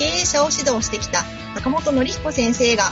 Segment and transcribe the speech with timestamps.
[0.00, 1.24] 経営者を指導してきた
[1.54, 2.84] 坂本典彦先生が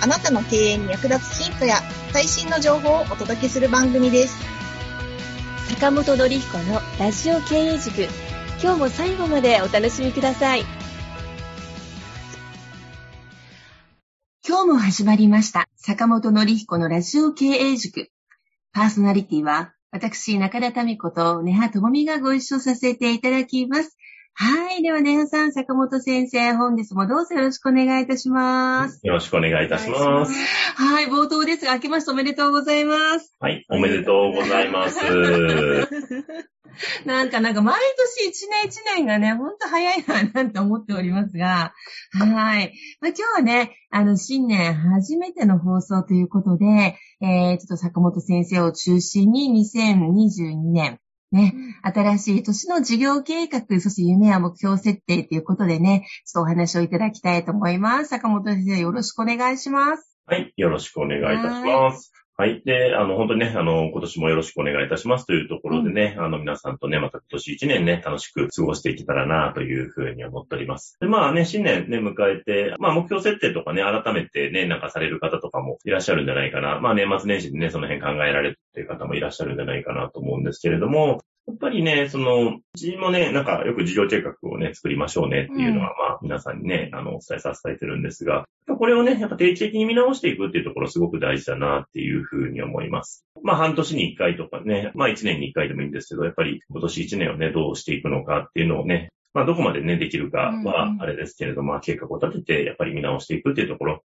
[0.00, 4.34] あなたの経営に役立つヒントや最新の情報をお届けする番組です。
[5.74, 8.04] 坂本典彦のラジオ経営塾
[8.62, 10.62] 今日も最後までお楽しみください
[14.46, 15.68] 今日も始まりました。
[15.76, 18.08] 坂本典彦のラジオ経営塾。
[18.72, 23.98] パーソナリティは、私、中田民子と根葉智美がご一緒させていただきます。
[24.36, 24.82] はい。
[24.82, 28.98] では、根葉さん、坂本先生、本日もどうぞよろしくお願いいたします。
[29.04, 30.32] よろしくお願いいたします。
[30.74, 31.06] はい。
[31.06, 33.32] 冒頭ですが、明けましておめでとうございます。
[33.38, 34.98] はい、おめでとうございます。
[37.06, 37.78] なんか、なんか、毎
[38.18, 41.72] 年一年一年がね、ほんと早いな、なんて思っておりますが、
[42.18, 42.74] はい。
[43.00, 50.98] まあ、今日はね、あの、新年初めての放送ということで、えー、ちょっと坂本先生を中心に2022年、
[51.34, 58.06] ね、新しい年の事業計画、そして夢や目標設定ということでね、ちょっとお話をいただきたいと思います。
[58.06, 60.16] 坂本先生、よろしくお願いします。
[60.26, 62.12] はい、よろしくお願いいたします。
[62.36, 62.62] はい。
[62.64, 70.96] で、あの、本当にね、あの、今年もよろしくお願いいたしますというところでね、あの、皆さんとね、また今年1年ね、楽しく過ごしていけたらなというふうに思っております。
[71.00, 76.80] で、まあね、新年ね、迎えて、まあ、目標設定とかね、改めてね、なんかされる方とかもいらっしゃるんじゃないかな。
[76.80, 81.18] まあ、年末年始にね、その辺考えられるっていう方もいらっしゃるんじゃないかなと思うんですけれども、や
[81.52, 93.26] っぱりね、その、うちもね、なんかよく事業計画をね、作りましょうねっていうのは、まあ、皆さんにね、あの、お伝えさせていてるんですが、これをね、やっぱ定期的に見直していくっていうところすごく大事だなっていうふうに思います。
[93.42, 104.04] まあ、半年に一回とかね、まあ、一年に一回でもいいんですけど、やっぱり今年一年をね、どうしていくのかっていうのをね、まあ、どこまでね、できるかはあれですけれども、まあ計画を立てて、やっぱり見直していくっていうところ、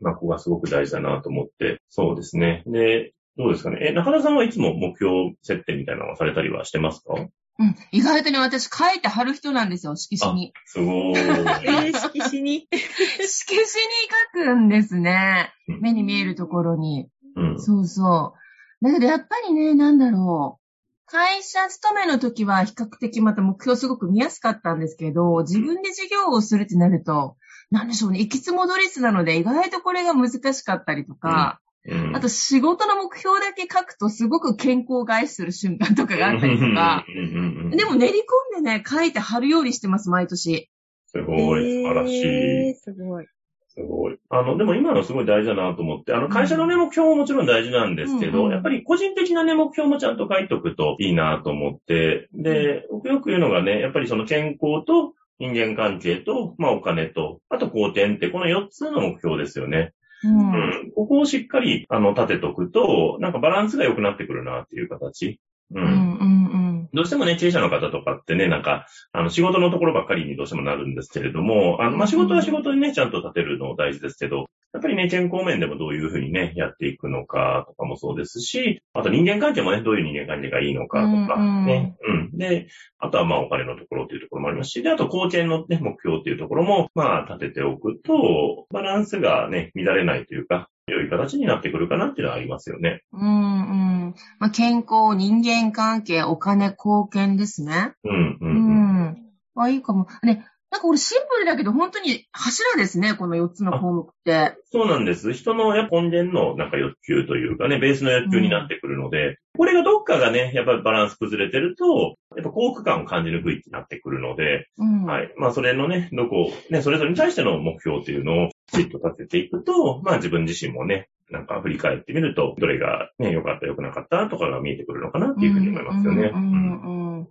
[0.00, 2.62] まあ、ここがすごく大事だなと思って、そうですね。
[2.66, 3.78] で、どうですかね？
[3.80, 7.14] え、中田さんはいつも目標設定みたいなのをされたりはしてますか？
[7.58, 7.76] うん。
[7.90, 10.52] 意外とね、私書いて貼る人なんですよ、色紙に。
[10.66, 11.16] すごーい。
[11.18, 12.66] えー、色紙に？
[12.72, 15.52] 色紙に書くんですね。
[15.80, 17.08] 目に見えるところに。
[17.36, 17.60] うん。
[17.60, 18.34] そうそ
[18.80, 18.84] う。
[18.84, 20.62] だけどやっぱりね、なんだろう。
[21.06, 27.36] 会社勤めの時は比較的また目標すごく見やすかったんですけど、自分で事業をするってなると、
[27.70, 31.71] なんでしょうね、行きつ戻りつなので意外とこれが難しかったりとか、うん
[32.14, 38.20] あと仕事の目標だけ書くとすごく健康を害する瞬間とかがあったりとか、でも練り
[38.54, 40.70] 込んでね、書いて貼るようにしてます、毎年。
[41.06, 42.26] すごい、素晴らしい。
[42.26, 43.26] えー、すごい。
[43.74, 44.18] すごい。
[44.28, 59.92] あの、でも今のすごい大事だなと思って、あの、会社のね、目標ももちろん大事なんですけど、うんうんやっぱり個人的なね、目標もちゃんと書いておくといいなと思って、で、僕よく言うのがね、やっぱりその健康と人間関係と、まあお金と、あと好転って、この4つの目標ですよね。
[60.24, 60.52] うん。
[60.52, 60.92] うん。
[60.94, 65.40] ここをしっかり、あの、立てとくと、なんかバランスが良くなってくるなっていう形。
[65.74, 65.80] う。
[65.80, 65.94] うんん、う
[66.24, 66.61] ん、
[66.92, 82.38] どうしてもね、経営者の方とかってね、なんか、あの、仕事のところばっかりにどうしてもなるんですけれども、あの、まあ、仕事は仕事にね、ちゃんと立てるの大事ですけど、やっぱりね、健康面でもどういうふうにね、やっていくのかとかもそうですし、あと人間関係もね、どういう人間関係がいいのかとか、うんうんね、うん。
[82.38, 93.02] で、あとはまあ、お金のところっていうところもありますし、で、あと、貢献のね、目標っていうところも、まあ、立てておくと、バランスがね、乱れないというか、良い形になってくるかなっていうのはありますよね。
[93.12, 93.20] うん。
[93.20, 94.14] うん、うん。
[94.38, 97.94] まあ、健康、人間関係、お金、貢献ですね。
[98.04, 99.16] うん、う、うんん。
[99.56, 100.06] あ、いいかも。
[100.22, 104.56] ね、なんかこれシンプルだけど、本当に柱ですね、この4つの項目って。
[104.72, 105.34] そうなんです。
[105.34, 115.04] 人の根源のなんか欲求というかね、ベースの欲求になってくるので、これがどっかがね、やっぱりバランス崩れてると、やっぱ幸福感を感じにくいってなってくるので、うん。
[115.04, 115.34] はい。
[115.36, 126.30] まあそれのね、どこ、ね、それぞれに対しての目標っていうのをきちっと立てていくと、まあ自分自身もね、なんか振り返ってみると、どれがね、良かった良くなかったとかが見えてくるのかなっていうふうに思いますよね。
[126.34, 127.28] うんうんうん。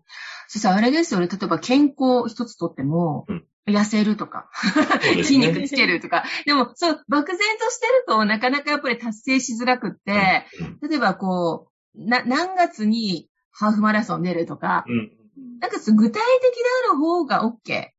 [0.48, 4.50] そしてあれですよね、例えば健康一つとっても、うん痩せるとか、
[5.04, 6.24] そうです筋ね肉つけるとか。
[6.48, 10.48] でも、そう、漠然としてるとなかなかやっぱり達成しづらくって、
[10.82, 15.12] うん例えばこう、な、何月にハーフマラソン出るとか、うん。
[15.60, 17.90] なんかそう具体的である方が OK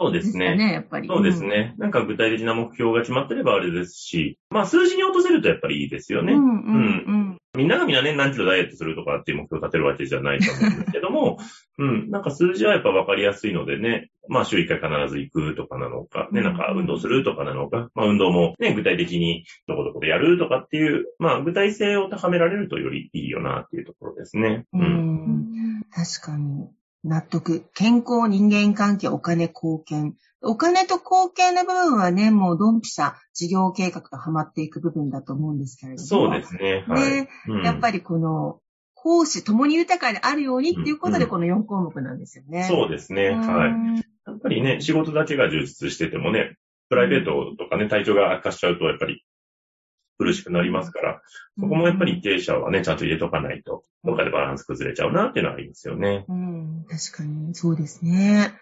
[0.00, 0.56] そうでですね。
[0.56, 1.08] ね、やっぱり。
[1.08, 1.74] そうですね。
[1.76, 6.32] なんか具体的な目標が決まってればあれですし、まあ数字に落とせるとやっぱりいいですよね。
[6.32, 7.38] うんうんうん。
[7.56, 11.38] みんながみんなね、何キロダイエットするとかっていう目標を立てるわけじゃないと思うんですけども、
[11.78, 24.64] うん、なんか数字はやっぱ分かりやすいのでね、まあ週1回必ず行くとかなのか、ね、なんか運動するとかなのか、まあ運動もね、具体的にどこどこでやるとかっていう、まあ具体性を高められるとよりいいよなっていうところですね。
[24.72, 24.82] うん。
[24.82, 25.50] うん
[25.92, 26.68] 確かに。
[27.04, 27.64] 納得。
[27.74, 30.14] 健康、人間関係、お金、貢献。
[30.42, 36.06] お金と貢献の部分はね、もうドンピシャ事業計画とはまっていく部分だと思うんですけれども。
[36.06, 36.84] そうですね。
[36.88, 38.60] はい、ね、うん、やっぱりこの、
[38.94, 42.58] 講師共に豊かであるようにっていうことでこの4項目なんですよね。
[42.58, 43.30] うんうん、そうですね。
[43.30, 44.04] はい。
[44.26, 46.56] やっぱりね、仕事だけが充実しててもね、
[46.90, 49.24] プライベートとかね、体調が悪化しちゃうと、やっぱり
[50.20, 51.22] 苦しくなりますから、
[51.58, 56.26] そこもやっぱり経営者はね、ちゃんと入れとかないと、どっかでバランス崩れちゃうなっていうのはありますよね。
[56.28, 58.52] うん、確かに、そうですね。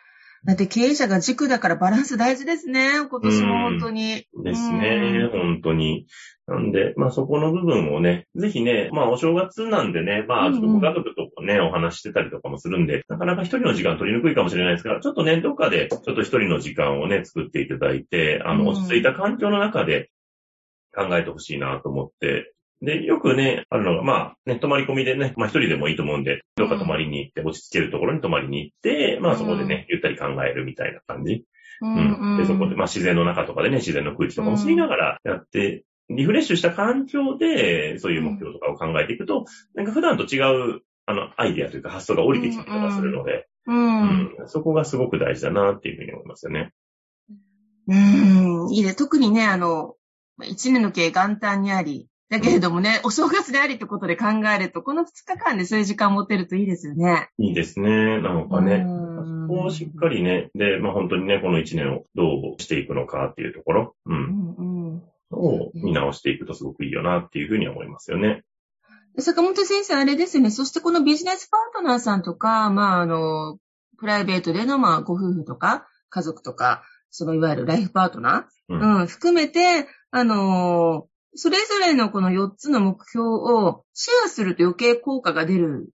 [0.44, 2.92] だって経営者が軸だからバランス大事ですね。
[3.10, 4.24] 今年も本当に。
[4.44, 6.06] ですね、本当に。
[6.46, 20.10] なんで、まあそこの部分をね、ぜひね、まあお正月なんでね、まあちょっとご家族とね、お話してたりとかもするんで、なかなか一人の時間取りにくいかもしれないですから、ちょっとね、どっかでちょっと一人の時間をね、作っていただいて、あの、落ち着いた環境の中で
[20.94, 22.52] 考えてほしいなと思って。
[22.80, 31.44] で、よくね、あるのが、まあ、ね、泊まり込みでね、まあ一人でもいいと思うんで、どっか泊まりに行って、落ち着けるところに泊まりに行って、まあそこでね、ゆったり考えるみたいな感じ。
[31.80, 32.36] うん。
[32.38, 39.44] で、そこで、まあ自然の中とかでね、自然の空気とかも吸いながらやって、リフレッシュした環境で、そういう目標とかを考えていくと、
[39.74, 40.38] なんか普段と違
[40.76, 46.72] う、あの、アイディアというか発想が降りてきたりとかするので、うん、うん、そこがすごく大事だなっていうふうに思いますよね。
[47.88, 48.94] うん、いいね。
[48.94, 49.94] 特にね、あの、
[50.44, 57.30] 一年の経営元旦にあり、だけれどもね、お正月でありってことで考えると、この2日間でそういう時間を持てるといいですよね。
[57.38, 58.20] いいですね。
[58.20, 58.84] なんかね。
[58.86, 64.54] そこをしっかりね、で、まあ本当にね、この1年をどうしていくのかっていうところ、うん。
[64.58, 68.42] うんうん、を見直していくとすごくいいよなっていうふうに思いますよね。
[69.18, 70.50] 坂本先生、あれですね。
[70.50, 73.58] そしてこのビジネスパートナーさんとか、まああの、
[73.98, 85.90] プライベートでのまあご夫婦とか、家族とか、そのいわゆるライフパートナー、うん、うん、含めて、あのそれぞれのこの4つの目標をシェアすると余計効果が出る。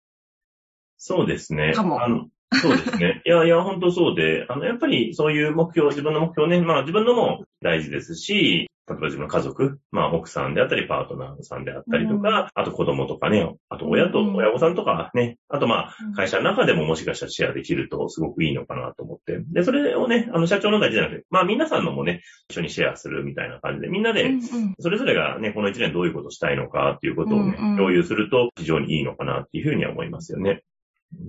[0.98, 1.74] そうですね。
[1.74, 2.04] かも。
[2.04, 3.22] あのそうですね。
[3.26, 19.40] いやいや、本当そうで、あの、やっぱりそういう目標、自分の目標ね、まあ自分のも大事ですし、例えば自分の家族、まあ奥さんであったり、パートナーさんであったりとか、うん、あと子供とかね、あと親と、親御さんとかね、あとまあ会社の中でももしかしたらシェアできるとすごくいいのかなと思って。
[19.52, 24.32] で、それをね、あの社長の大事じゃなくて、まあ皆さんのもね、一緒にシェアするみたいな感じで、みんなで、
[24.80, 30.64] それぞれがね、この一年どういうことしたいのかっていうことをね、共有すると非常にいいのかなっていうふうには思いますよね。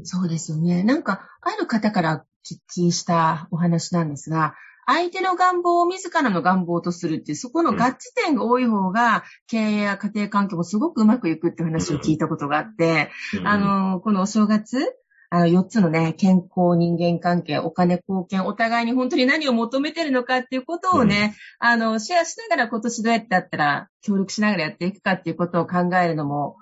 [0.05, 0.83] そうですよね。
[0.83, 4.55] なんか、ある方から聞きしたお話なんですが、
[4.87, 13.11] 相手の願望を自らの願望とするっていう、そこの合致点が多い方が、経営や家庭環境もすごくうまくいくって話を聞いたことがあって、
[13.45, 14.97] あの、このお正月、
[15.31, 26.57] あの、4つのね、健康、人間関係、お金、貢献、お互いに本当に何を求めてるのかっていうことをね、うん、あの、シェアしながら今年どうやってやったら協力しながらやっていくかっていうことを考えるのも、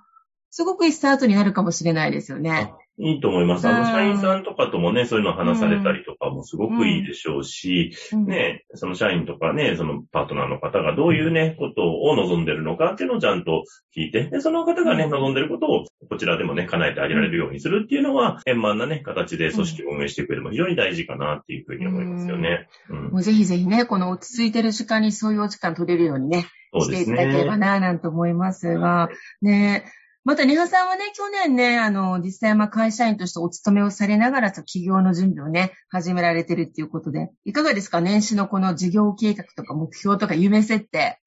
[0.50, 2.73] すごくいいスタートになるかもしれないですよね。
[3.02, 3.67] いいと思います。
[3.67, 13.64] あの、社員さんとかともね、そういうの話されたりとかもすごくいいでしょうし、うん、ね、その社員とかね、そのパートナーの方がどういうね、ことを望んでるのかっていうのをちゃんと
[13.97, 22.69] 聞いて、で、その方がね、望んでることをこちらでもね、叶えてあげられるようにするっていうのは、円満なね、形で組織を運営していく上でも非常に大事かなっていうふうに思いますよね。
[22.91, 23.02] うん。
[23.12, 26.47] もうぜひぜひね、この落ち着いてる時間にそういうお時間取れるようにね、
[26.78, 29.09] していただければな、なんて思いますが、
[29.42, 29.85] ね、
[30.24, 38.00] また、ネハさんはね、去年ね、あの、実際、ま会社員としてお勤めをされながら、企業の準備をね、始められてるっていうことで、いかがですか？
[38.00, 41.18] 年始のこの事業計画とか目標とか夢設定。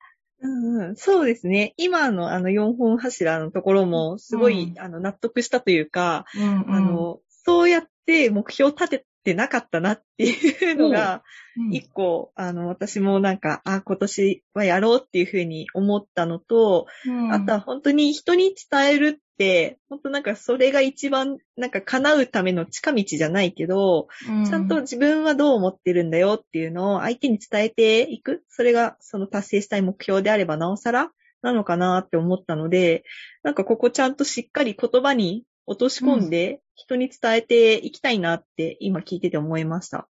[0.41, 1.73] うんうん、そうですね。
[1.77, 11.24] 今のあの4本柱のところもすごい、うん、あの納得したというか、うんうん、あのそうやって目標を立ててなかったなっていうのが、
[11.72, 28.44] 一個、あの、私もなんか、あ、今年はやろうっていうふうに思ったのと、うん、あとは本当に人に伝えるって、本当なんかそれが一番なんか叶うための近道じゃないけど、うん、ちゃんと自分はどう思ってるんだよっていうのを相手に伝えていく。
[28.50, 31.12] それがその達成したい目標であればなおさら
[31.42, 33.03] なのかなって思ったので、
[33.44, 40.08] なんかここちゃんとしっかり言葉に落とし込んで人に伝えていきたいなって今聞いてて思いました。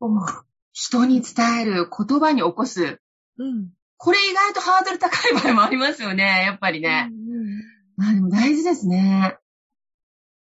[0.00, 0.20] うん、
[0.72, 3.00] 人に伝える、言葉に起こす。
[3.38, 3.70] うん。
[3.96, 7.08] これ意外とハードル高い場合もありますよね、やっぱりね。
[7.10, 7.62] うんうん、
[7.96, 9.38] まあでも大事ですね。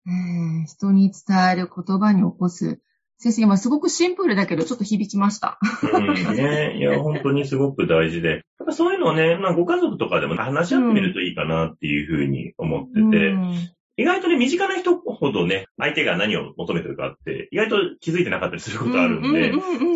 [0.07, 2.79] えー、人に伝える、言葉に起こす。
[3.17, 5.57] 先生、今すごくシンプルだけど、ちょっと響きました。
[5.81, 6.77] うんね。
[6.77, 8.43] いや、本当にすごく大事で。
[8.65, 19.51] っぱそういうのをね、まあご家族とかでも話し合ってみるといいかなっていうふうに思ってて、うん意外とね、身近な人ほどね、相手が何を求めてるかって、意外と気づいてなかったりすることあるんで、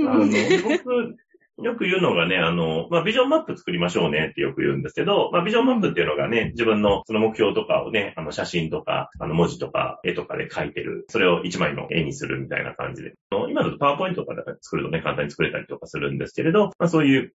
[0.08, 1.18] あの、僕、
[1.62, 11.06] よく言うのがね、あの、まあ、ビジョンマップ作りましょうねってよく言うんですけど、まあ、ビジョンマップっていうのがね、自分のその目標とかをね、あの、写真とか、あの、文字とか、絵とかで書いてる。
[11.10, 13.13] それを一枚の絵にするみたいな感じで。
[13.50, 17.34] 今だとパワーポイントとかで作るとね、簡単に作れたりとかするんですけれど、まあ、そういう、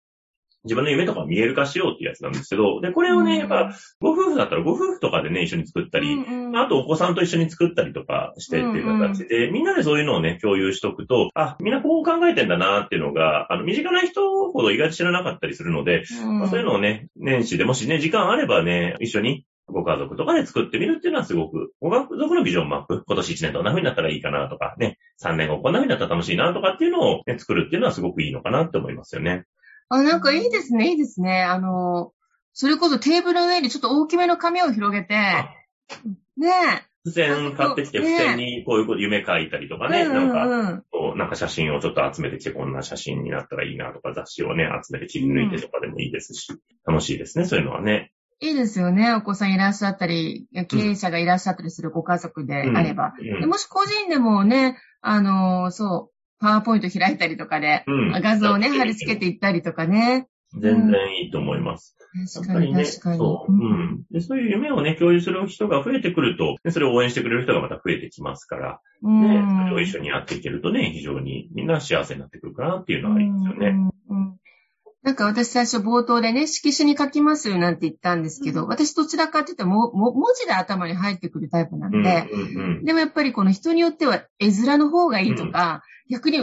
[0.63, 6.57] 自分の夢とかを見える化しようっていうやつなんですけど、で、これをね、やっぱ、ご夫婦だったらご夫婦とかでね、一緒に作ったり、うんうん。
[6.57, 29.45] あとお子さんと一緒に作ったりとかしてっていう形で、みんなでそういうのをね、共有しとくと、あ、みんなこう考えてんだなっていうのが、あの、身近な人ほど意外と知らなかったりするので、まあ、そういうのをね、年始でもしね、時間あればね、一緒にご家族とかで作ってみるっていうのはすごく、ご家族のビジョンマップ、今年1年どんな風になったらいいかなとか、ね、3年後こんな風になったら楽しいなとかっていうのを、ね、作るっていうのはすごくいいのかなって思いますよね。
[29.93, 31.43] あ、なんかいいですね、いいですね。
[31.43, 32.13] あの、
[32.53, 35.13] それこそテーブルの上にちょっと大きめの紙を広げて、
[36.37, 40.07] ね付箋買ってきて、ね付箋にこういうこと夢書いたりとかえ。
[40.07, 46.53] ね、なんか、うんこう、なんか写真をちょっと集めてきて、こんな写真になったらいいなとか、雑誌をね、集めて切り抜いてとかでもいいですし、
[46.85, 48.13] 楽しいですね、そういうのはね。
[48.39, 49.13] いいですよね。
[49.13, 53.13] お子さんいらっしゃったり、経営者がいらっしゃったりするご家族であれば。
[53.19, 56.10] うんでもし個人でもね、あの、そう、
[56.41, 58.11] パワーポイント開いたりとかで、うん。
[58.21, 60.27] 画像をね、貼り付けていったりとかね。
[60.59, 61.95] 全然いいと思います。
[62.13, 63.17] や確かに、ね、確かに。
[63.19, 64.03] そう、うん。
[64.11, 69.21] で、そういう夢をね、共有する人が増えてくると、でそれを応援してくれる人がまた増えてきますから、うん。
[69.21, 73.67] ね、それを一緒にやっていけるとね、非常にみんな幸せになってくるかなっていうのはありますよね。
[74.09, 74.17] うん。
[74.17, 74.37] うん。
[75.03, 82.85] なんか私最初冒頭でね、色紙に書きますなんて言ったんですけど、私どちらかって言っても、も文字で頭に入ってくるタイプなんうんで、うんうん。
[82.85, 86.39] でもやっぱりこの人によっては絵面の方がいいとか、逆に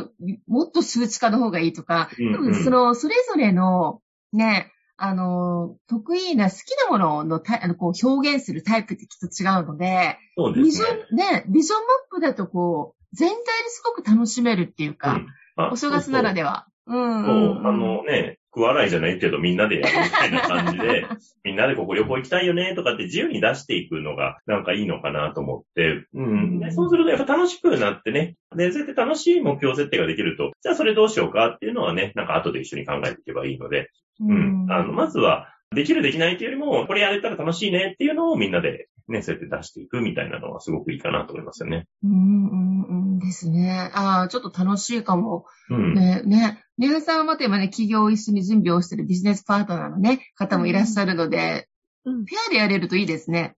[0.46, 4.00] もっと数値化の方がいいとか、うん多分その、それぞれの、
[4.32, 10.82] ね、あの、得意な好きなもののあのこう表現するタイプってきっと違うので、そうでビジ。
[10.82, 15.12] ョン、ね、ビジョンマップだとこう、全体ですごく楽しめるっていうか、
[15.56, 15.64] うん。
[15.64, 16.66] あお正月ならでは。
[16.86, 17.34] うんそう。
[17.34, 21.06] うんうんあのね、食わないじゃないけど、みんなでやるみたいな感じで、
[21.44, 26.60] みんなでここ旅行行きたいよね、とかって自由に出していくのが、なんかいいのかなと思って、うん。
[26.60, 33.90] でそうするとやっぱ楽しくなってね、で、そうやって楽しい目標設定ができると、じゃあそれどうしようかっていうのはね、なんか後で一緒に考えていけばいいので、
[34.20, 34.66] うん。
[34.70, 41.86] あの、まずは、できるできないっていうよりも、これやれたら楽しいねっていうのをみんなでね、そうやって出していくみたいなのはすごくいいかなと思いますよね。
[42.04, 43.90] うんうんうんですね。
[43.94, 45.46] ああ、ちょっと楽しいかも。
[45.70, 45.94] うん。
[45.94, 46.64] ね、ね。
[46.78, 51.68] ネハさんはまた今ね、企業を一緒に準備をしているビジネスパートナーのね、方もいらっしゃるので、
[52.04, 53.56] うんペアでやれるといいですね。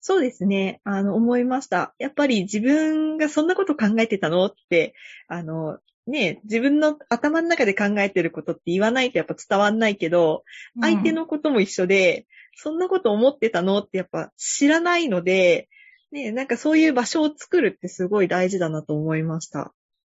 [0.00, 0.80] そうですね。
[0.84, 1.94] あの、思いました。
[1.98, 4.94] やっぱり自分がそんなこと考えてたのって、
[5.28, 10.44] あの、ね、自分の頭の中で考えてることって言わないとやっぱ伝わんないけど、
[10.80, 15.68] 相手のことも一緒で、そんなこと思ってたのってやっぱ知らないので、
[16.12, 19.72] ね、なんかそういう場所を作るってすごい大事だなと思いました。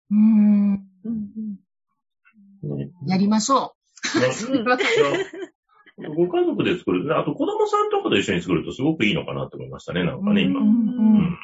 [0.09, 0.73] うん。
[0.73, 1.57] うん
[2.63, 3.75] ねやりましょ
[4.19, 4.27] ね
[5.99, 7.19] いやご家族で作る。
[7.19, 10.61] あと子供さんとかと一緒に作るとすごくいいのかなと思いましたね、なんかね、今。
[10.61, 11.37] うんうん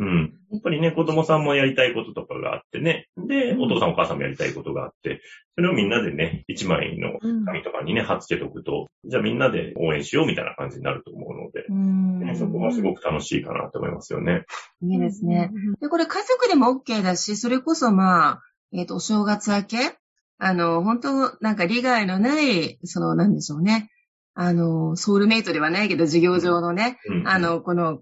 [0.00, 0.32] うん。
[0.50, 3.06] やっぱりね、子供さんもやりたいこととかがあってね。
[3.18, 5.20] で、お父さんお母さんもやりたいことがあって、
[5.56, 14.44] それをみんなでね、一枚のうん紙とかにね、貼っつけておくと、じゃあみんなで応援しようみたいな感じになると思うので、うんねそこはすごく楽しいかなと思いますよね。
[14.82, 15.50] いいですね。。
[15.80, 18.42] で、これ家族でも OK だし、それこそまあ、
[18.72, 19.99] えっ、と、お正月明け
[20.40, 23.90] あの、本当なんか利害のない、その、なんでしょうね。
[24.34, 28.00] あの、ソウルメイトではないけど、事業上のね、うんあ、の、この、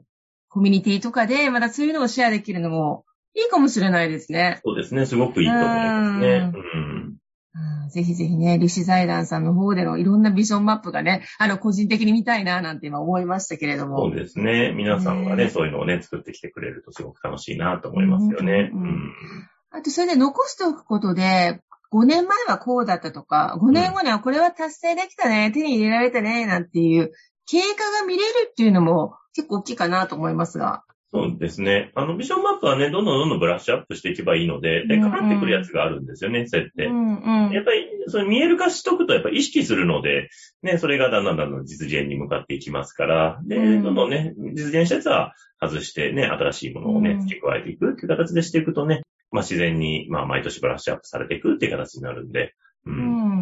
[0.48, 3.04] コミュニティとかで、まだそういうのをシェアできるのも、
[3.34, 4.60] いいかもしれないですね。
[4.64, 6.52] そうですね、すごくいいと思いますね。
[6.54, 6.60] うん。
[6.82, 7.18] うん
[7.88, 13.98] ぜひぜひね、リシ財団さんの方でのいろんなビジョンマップがね、あの、個人的に見たいな、なんて今思いましたけれども。
[13.98, 14.72] そうですね。
[14.76, 18.70] 皆さんがね、ねそういうのをね、作ってきてくれるとすごく楽しいなと思いますよね。
[18.72, 19.12] うんうん
[19.70, 21.60] あと、それで残しておくことで、
[21.92, 27.12] 5年前はこうだったとか、5年後にはこれは達成できたね、手に入れられたね、なんていう
[27.46, 30.84] 経過が見れるっていうのも結構大きいかなと思いますが。
[31.10, 31.90] そうですね。
[31.94, 36.84] あの、ビジョンマップはね、どんどんどんどんブラッシュアップしていけばいいので、で、うんうんかかってくるやつがあるんですよね、そうやって。
[36.84, 40.28] うんうんやっぱり、それ見える化しとくと、やっぱり意識するので、
[40.62, 52.54] ね、それがだんだんだんだん実現に向かっていきますから、で、うんどんどんね、実現したやつは外してね、新しいものをねうん、付け加えていくっていう形でしていくとね、まあ自然に、まあ毎年ブラッシュアップされていくっていう形になるんで、
[52.86, 52.98] う、うん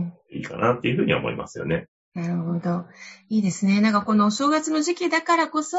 [0.06, 0.12] ん。
[0.30, 1.86] いいかなっていうふうには思いますよね。
[2.14, 2.86] なるほど。
[3.28, 3.80] いいですね。
[3.80, 5.76] なんかこのお正月の時期だからこそ、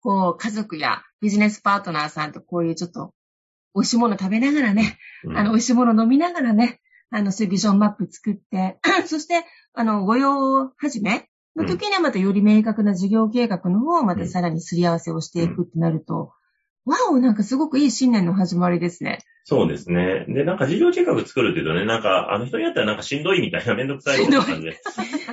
[0.00, 3.12] こう、家族やビジネスパートナーさんとこういうちょっと、
[3.74, 16.32] 美味しいもの食べながらね、うんあの、美味しいもの飲みながらね、あの、そういうビジョンマップ作って、 そして、あの、御用始めの時にはまたより明確な事業計画の方をまたさらにすり合わせをしていくってなると、
[16.88, 19.18] わお、なんかすごくいい新年の始まりですね。
[19.44, 20.26] そうですね。
[20.28, 24.80] で、なんか事業計画作るっていうとね、なんか、あの人によってはなんかしんどいみたいなめんどくさいみたいな感じで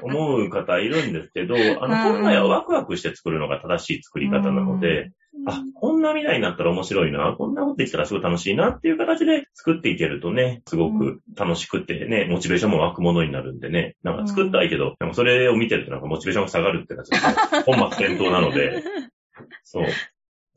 [0.01, 5.11] 思う方いるんですけど、 あの、本来はワクワクして作るのが正しい作り方なので、
[5.47, 18.81] あ、こんな未来になったら面白いな、こんなことできたらすごい楽しいなっていう形で作っていけるとね、すごく楽しくてね、モチベーションも湧くものになるんでね、なんか作ったいけど、でもそれを見てるとなんかモチベーションが下がるってのはちょっと本末転倒なので、
[19.63, 19.85] そう。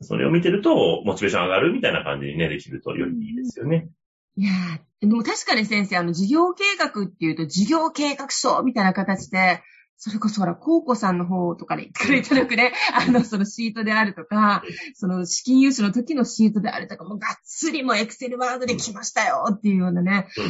[0.01, 3.89] それを見てると、モチベーション上がるみたいな感じにね、できるとよりいいですよね。
[4.37, 9.61] いやー、でも確かに先生、あの、事業計画っていうと、事業計画書みたいな形で、
[10.01, 14.63] それこそほら、コーコさんの方とかでくれいただくね、 あの、そのシートであるとか、
[14.93, 20.49] その資金融資の時のシートであるとか、もうがっつりもエクセルワードで来ましたよっていうようなね、うん、っ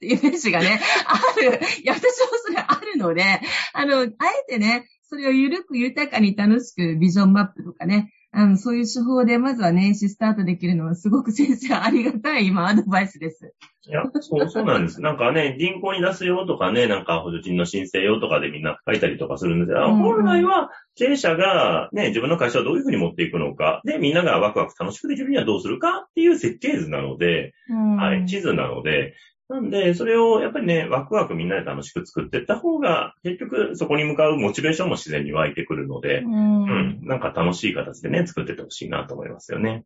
[0.00, 1.60] ていうイメージがね、ある。
[1.82, 3.22] いや、私もそれあるので、
[3.74, 4.08] あの、あえ
[4.48, 13.54] てね、それをゆるく豊かに楽しくビジョンマップとかね、あの、そういう手法でまずは年始スタートできるのはすごく先生ありがたい今アドバイスです。
[13.86, 15.00] いや、そう、そうなんです。
[15.00, 29.14] なんかね、銀行に出すよとかね、なんか補助金の申請よとかでみんな書いたりとかするんですが、うん、本来は経営者がね、自分の会社をどういうふうに持っていくのか、で、みんながワクワク楽しくできるにはどうするかっていう設計図なので、うん、はい、地図なので、
[29.48, 39.84] なんで、それをやっぱりね、ワクワクみんなで楽しく作っていった方が、結局そこに向かうモチベーションも自然に湧いてくるので、うん、うん、なんか楽しい形でね、作っていってほしいなと思いますよね。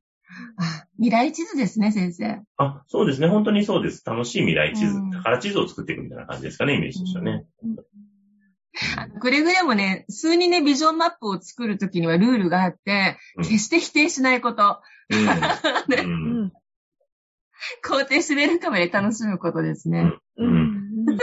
[0.56, 2.42] あ、未来地図ですね、先生。
[2.56, 3.28] あ、そうですね。
[3.28, 4.04] 本当にそうです。
[4.06, 4.94] 楽しい未来地図。
[5.10, 7.44] 宝地図を作っていくみたいな感じですかね、イメージとしてはね。
[9.20, 14.80] くれぐれもね、数にね、ビジョンマップを作るときにはルールがあって、決して否定しないこと。
[15.10, 15.24] うん
[15.88, 16.52] ね、うん
[17.84, 20.12] 肯定しれるかまで楽しむことですね。
[20.36, 20.46] うん。
[20.46, 21.16] うん、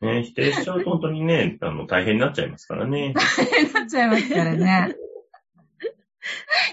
[0.00, 3.14] ね、否定しちゃうと本当にね、あの、大変になっちゃいますからね。
[3.36, 4.96] 大変になっちゃいますからね。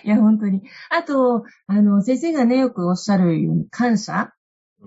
[0.03, 0.61] いや、本当に。
[0.89, 4.33] あと、あの、先生がね、よくおっしゃるように、感謝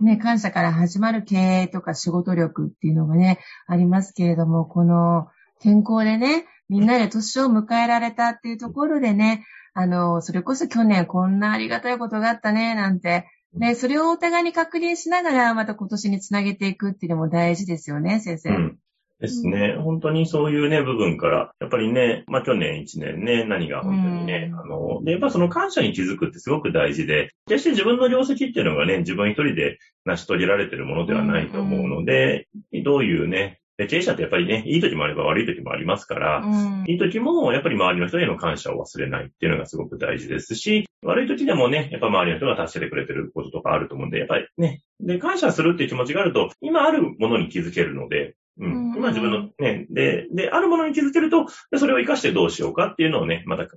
[0.00, 5.28] ね、感謝から始まる経営とか仕事力っていうのがね、ありますけれども、この
[5.60, 18.50] 健康でね、みんなで年を迎えられたっていうところでね、あの、それこそ去年こんなありがたいことがあったね、なんて、ね、それをお互いに確認しながら、また今年につなげていくっていうのも大事ですよね、先生。
[18.50, 18.78] うん。
[19.20, 19.76] ですね。
[19.78, 32.48] 本当にそういうね、部分から、やっぱりね、まあ去年1年ね、何が本当にね、あの、で、やっぱその感謝に気づくってすごく大事で、決して自分の業績っていうのがね、自分一人で成し遂げられてるものではないと思うので、
[32.84, 48.94] どういうね、で、経営者ってやっぱりね、いい時もあれば悪い時もありますから、うん、いい時もやっぱり周りの人への感謝を忘れないっていうのがすごく大事ですし、悪い時でもね、やっぱ周りの人が助けてくれてることとかあると思うんで、やっぱりね、で、感謝するっていう気持ちがあると、今あるものに気づけるので、うん。
[48.96, 53.76] 今自分のね、で、で、あるものに気づけると、それを活かしてどうしようかっていうのをね、また考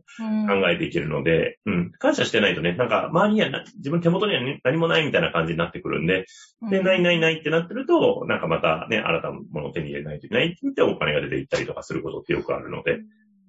[0.69, 6.25] えていけるので、うん、感謝してないとね、なんか周りには自分手元には、ね、何もないみたいな感じになってくるんで、
[6.69, 12.99] で、ないないないってなってると、なんかまたね、新たなものを手に入れないといけないって言ってお金が出ていったりとかすることってよくあるので、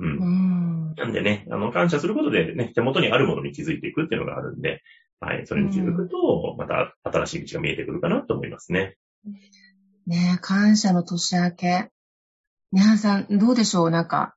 [0.00, 0.08] うん。
[0.08, 4.82] うんなんでね、あの、感謝することでね、手元にあるものに気づいていくっていうのがあるんで、
[5.20, 8.96] はい、それに気づくと、また新しい道が見えてくるかなと思いますね。
[10.08, 11.66] ねえ、感謝の年明け。
[12.72, 13.90] ねはさん、どうでしょう？
[13.90, 14.34] なんか、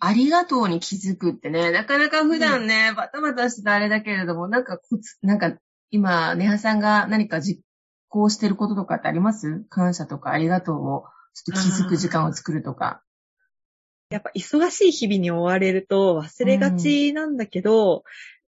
[0.00, 5.52] ありがとうに気づくってね、なかなか普段ね、うん、バタバタしてたあれだけれども、なんかコツ、なんか、
[5.90, 7.62] 今、ねはさんが何か実
[8.08, 9.62] 行してることとかってあります？
[9.68, 13.02] 感謝とかありがとうを、ちょっと気づく時間を作るとか。
[14.08, 18.02] やっぱ忙しい日々に追われると忘れがちなんだけど、うん、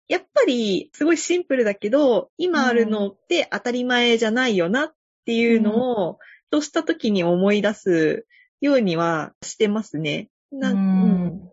[0.09, 6.19] やっぱりすごいシンプルだけど、今あるのって当たり前じゃないよなっていうのを、
[6.51, 8.27] とした時に思い出す
[8.61, 10.29] ようにはしてますね。
[10.51, 11.51] なん,、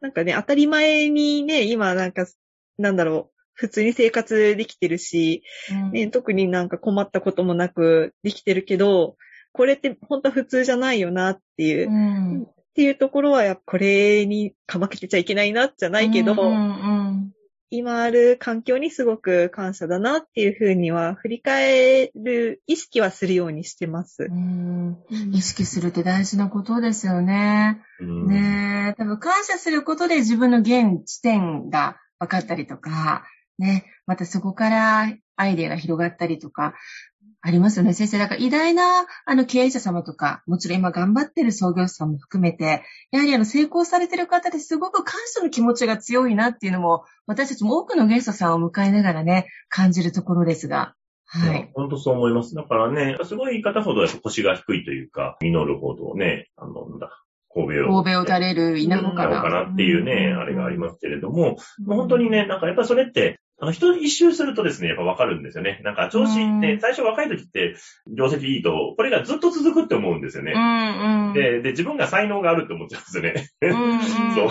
[0.00, 2.26] なんかね、当たり前にね、今なんか、
[2.78, 5.42] なんだろう、普通に生活できてるし、
[5.92, 9.16] ね、特になんか困ったこともなくできてるけど、
[9.52, 16.48] これって本当は普通じゃないよなっていう、うん、っていうところは、やっぱこれにかまけてちゃいけないな、じゃないけど、うんうんう
[17.00, 17.01] ん
[17.74, 24.28] 今ある環境にすごく感謝だなっていうふうには振り返る意識はするようにしてます。
[24.30, 24.98] うん
[25.32, 27.80] 意識するって大事なことですよね。
[27.98, 33.24] ね多分感謝することで自分の現地点が分かったりとか、
[33.58, 36.74] ね、またそこからアイデアが広がったりとか、
[37.44, 38.18] ありますよね、先生。
[38.18, 50.94] だから偉大なあの経営者様とか、もちろん今頑張ってる創業者さんも含めて、やはりあの成功されてる方ですごく感謝の気持ちが強いなっていうのも、私たちも多くのゲストさんを迎えながらね、感じるところですが。
[51.26, 51.70] はい。
[51.74, 52.54] 本当そう思います。
[52.54, 57.10] だからね、すごい方ほどやっぱ腰が低いというか、実るほどね、あの、なんだ、
[57.52, 58.02] 神戸を。
[58.02, 59.42] 神戸を垂れる稲穂かな。
[59.42, 65.80] かなっていうね、あれがありますけれども、もう本当にね、なんかやっぱそれって、あの人一周するとですね、やっぱわかるんですよね。
[65.84, 67.76] なんか調子って、最初若い時って、
[68.08, 70.58] 業績いいと、これがずっと続くって思うんですよねう。
[70.58, 71.32] んうん。
[71.32, 73.50] で、で、自分が才能があるって思っちゃうんですよね。
[73.60, 74.00] うんうんうん、
[74.34, 74.50] そう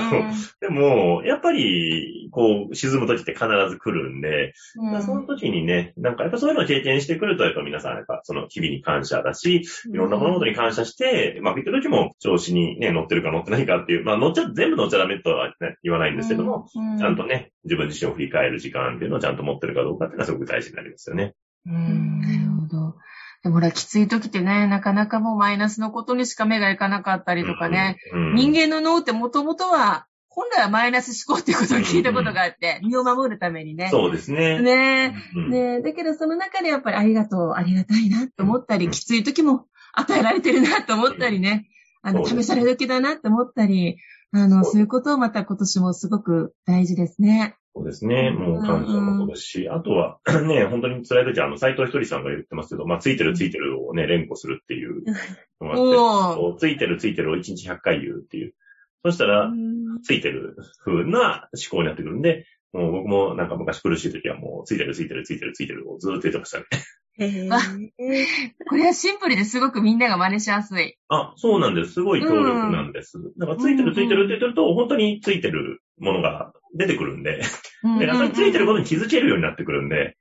[0.62, 21.34] でも、やっぱり、こう、沈む時って必ず来るんで、うんその時にね、なんかやっぱそういうのを経験してくると、やっぱ皆さん、やっぱその日々に感謝だし、いろんな物事に感謝して、まあ、言ってる時も調子にね、乗ってるか乗ってないかっていう、まあ、乗っちゃ、全部乗っちゃダメとは、ね、言わないんですけども、、うちゃんとね、自分自身を振り返る時間っていうのをちゃんと持ってるかどうかっていうのはすごく大事になりますよね。
[21.65, 22.95] うん、なるほど。
[23.43, 28.36] でもほら、きつい時ってね、なかなかもうマイナスのことにしか目がいかなかったりとかね、うん。
[28.36, 33.89] 人間の脳ってもともとは、本来はマイナス思考っていうことを聞いたことがあって、身を守るためにね。
[33.89, 34.62] そうですね。
[34.62, 41.67] ねうんねだけどその中でやっぱりありがとう、ありがたいなと思ったり、きつい時も与えられてるなと思ったりね、
[42.02, 43.97] あの、試される時だなと思ったり、
[44.34, 47.56] あの、そういうことをまた今年もすごく大事ですね。
[47.74, 48.32] そうですね。
[48.32, 55.04] もう感謝もそうですし、あとは、 ね、本当に辛い時は、あの、斎藤ひとりさんが言ってますけど、まあ、ついてるついてるをね、連呼するっていう
[55.62, 58.54] のがあって、ついてるついてるを1日100回言うっていう。
[59.06, 59.52] そしたら、
[60.04, 66.65] ついてる風な思考になってくるんで、もう僕もなんか昔苦しい時はもう、ついてるついてるついてるついてるをずーっと言ってましたね。
[67.17, 67.60] へーわ
[68.69, 70.97] これはシンプルですごくみんなが真似しやすい。
[71.10, 71.93] あ、そうなんです。
[71.93, 73.17] すごい強力なんです。
[73.38, 77.41] だからついてるついてるって言ってると、本当についてるものが出てくるんで、
[78.00, 80.17] で、やっぱりついてることに気づけるようになってくるんで、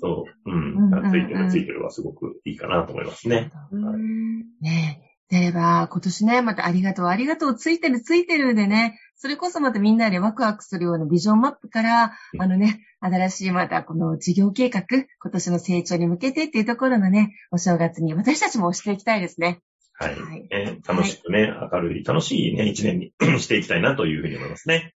[0.00, 1.10] そう、うん。
[1.10, 3.50] ついてるついてるはすごくいいかなと思いますね。
[4.60, 5.11] ねえ。
[5.32, 19.60] であれば、今年ね、またありがとう、ありがとう、ついてる、ついてるでね、それこそまたみんなでワクワクするようなビジョンマップから、うんあのね、新しいまたこの事業計画、今年の成長に向けてっていうところのね、お正月に私たちも押していきたいですね。
[19.94, 20.20] はい。
[20.20, 24.92] はいね楽しくね、明るい、楽しいね、一年に していきたいなというふうに思いますね。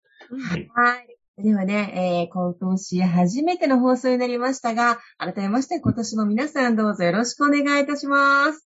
[0.49, 0.69] はい。
[0.75, 1.17] はい。
[1.37, 8.64] ではね、えー、今年初めての放送になりましたが、改めまして今年も皆さんどうぞよろしくお願いいたします。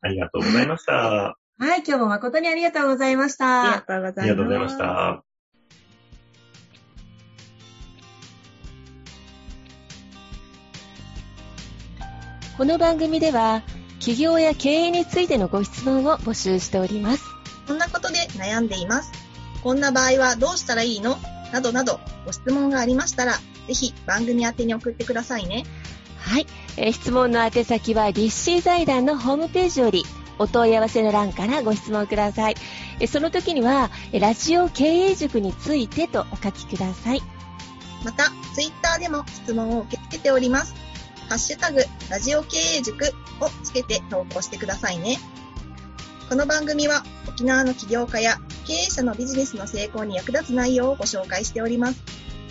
[0.00, 0.94] ありがとうございました。
[0.94, 3.62] はい、今日も誠にありがとうございました。
[3.62, 4.20] ありがとうございます。
[4.20, 5.24] ありがとうございました。
[12.56, 13.62] この番組では
[14.00, 17.24] 起業や経営についてのご質問を募集しております。
[17.66, 19.12] こんなことで悩んでいます。
[19.62, 21.18] こんな場合はどうしたらいいの？
[21.52, 25.64] などなどご質問がありましたら、ぜひ番組宛てに送ってくださいね。
[26.28, 30.04] はい、えー質問の宛先は立志財団のホームページより
[30.38, 32.54] お問い合わせの欄からご質問ください。
[33.00, 37.22] えその時にはラジオ経営塾についてとお書きください。
[38.04, 40.74] また、ツイッターでも質問を受け付けております。
[41.30, 43.06] ハッシュタグ、ラジオ経営塾
[43.40, 45.18] をつけて投稿してくださいね。
[46.28, 48.36] この番組は沖縄の起業家や
[48.66, 52.17] 経営者のビジネスの成功に役立つ内容をご紹介しております。